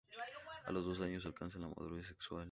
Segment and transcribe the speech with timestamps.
[0.65, 2.39] A los dos años alcanza la madurez sexual.